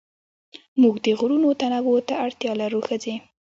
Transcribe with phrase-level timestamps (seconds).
[0.81, 3.15] موږ د غږونو تنوع ته اړتيا لرو ښځې